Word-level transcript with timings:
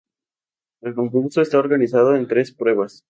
El 0.81 0.95
concurso 0.95 1.43
está 1.43 1.59
organizado 1.59 2.15
en 2.15 2.27
tres 2.27 2.51
pruebas. 2.51 2.99